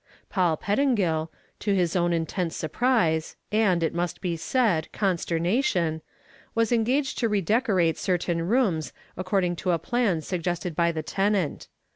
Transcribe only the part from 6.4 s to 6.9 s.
was